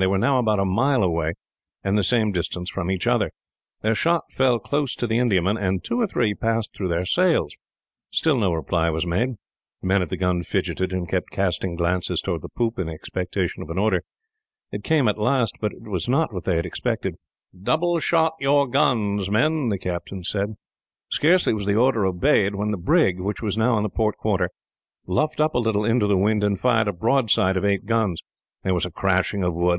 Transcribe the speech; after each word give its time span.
They 0.00 0.08
were 0.08 0.18
now 0.18 0.40
about 0.40 0.58
a 0.58 0.64
mile 0.64 1.04
away, 1.04 1.34
and 1.84 1.96
the 1.96 2.02
same 2.02 2.32
distance 2.32 2.68
from 2.68 2.90
each 2.90 3.06
other. 3.06 3.30
Their 3.82 3.94
shot 3.94 4.24
fell 4.32 4.58
close 4.58 4.96
to 4.96 5.06
the 5.06 5.18
Indiaman, 5.18 5.56
and 5.56 5.84
two 5.84 6.00
or 6.00 6.08
three 6.08 6.34
passed 6.34 6.74
through 6.74 6.88
her 6.88 7.04
sails. 7.06 7.54
Still 8.10 8.36
no 8.36 8.52
reply 8.52 8.90
was 8.90 9.06
made. 9.06 9.36
The 9.82 9.86
men 9.86 10.02
at 10.02 10.08
the 10.08 10.16
guns 10.16 10.48
fidgeted, 10.48 10.92
and 10.92 11.08
kept 11.08 11.30
casting 11.30 11.76
glances 11.76 12.20
towards 12.20 12.42
the 12.42 12.48
poop, 12.48 12.76
in 12.80 12.88
expectation 12.88 13.62
of 13.62 13.70
an 13.70 13.78
order. 13.78 14.02
It 14.72 14.82
came 14.82 15.06
at 15.06 15.16
last, 15.16 15.58
but 15.60 15.70
was 15.82 16.08
not 16.08 16.34
what 16.34 16.42
they 16.42 16.56
had 16.56 16.66
expected. 16.66 17.14
"Double 17.56 18.00
shot 18.00 18.32
your 18.40 18.66
guns, 18.66 19.30
men," 19.30 19.68
the 19.68 19.78
captain 19.78 20.24
said. 20.24 20.56
Scarcely 21.12 21.54
was 21.54 21.66
the 21.66 21.76
order 21.76 22.04
obeyed 22.04 22.56
when 22.56 22.72
the 22.72 22.76
brig, 22.76 23.20
which 23.20 23.42
was 23.42 23.56
now 23.56 23.74
on 23.74 23.84
the 23.84 23.88
port 23.88 24.16
quarter, 24.16 24.50
luffed 25.06 25.38
up 25.40 25.54
a 25.54 25.58
little 25.58 25.84
into 25.84 26.08
the 26.08 26.16
wind, 26.18 26.42
and 26.42 26.58
fired 26.58 26.88
a 26.88 26.92
broadside 26.92 27.56
of 27.56 27.64
eight 27.64 27.86
guns. 27.86 28.20
There 28.64 28.74
was 28.74 28.84
a 28.86 28.90
crashing 28.90 29.44
of 29.44 29.54
wood. 29.54 29.72